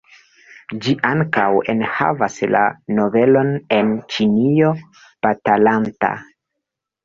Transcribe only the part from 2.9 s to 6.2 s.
novelon "En Ĉinio batalanta".